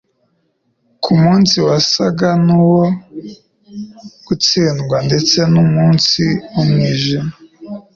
[1.03, 2.83] ku munsi wasaga n'nwo
[4.27, 7.33] gutsindwa ndetse n'umunsi w'umvijima.